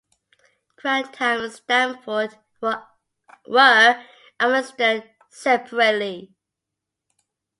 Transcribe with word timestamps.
Grantham 0.77 1.43
and 1.43 1.53
Stamford 1.53 2.35
were 2.59 2.87
administered 4.39 5.07
separately. 5.29 6.33